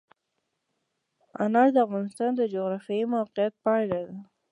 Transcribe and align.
انار 1.43 1.67
د 1.73 1.77
افغانستان 1.87 2.31
د 2.35 2.41
جغرافیایي 2.53 3.05
موقیعت 3.15 3.53
پایله 3.65 3.99
ده. 4.09 4.17